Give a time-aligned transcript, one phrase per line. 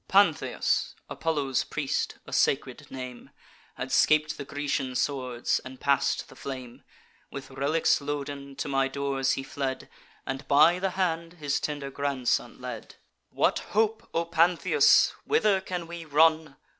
[0.07, 3.29] "Pantheus, Apollo's priest, a sacred name,
[3.75, 6.83] Had scap'd the Grecian swords, and pass'd the flame:
[7.29, 9.87] With relics loaden, to my doors he fled,
[10.25, 12.95] And by the hand his tender grandson led.
[13.29, 15.13] 'What hope, O Pantheus?
[15.23, 16.55] whither can we run?